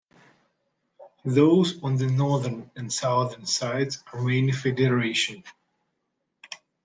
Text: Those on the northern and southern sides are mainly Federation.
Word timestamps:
Those 1.25 1.79
on 1.83 1.97
the 1.97 2.07
northern 2.07 2.71
and 2.75 2.91
southern 2.91 3.45
sides 3.45 4.03
are 4.11 4.19
mainly 4.23 4.51
Federation. 4.51 5.43